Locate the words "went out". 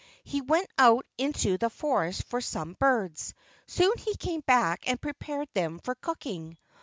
0.41-1.05